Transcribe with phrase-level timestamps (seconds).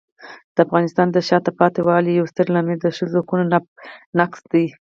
[0.53, 3.43] د افغانستان د شاته پاتې والي یو ستر عامل ښځو حقونو
[4.19, 4.65] نقض دی.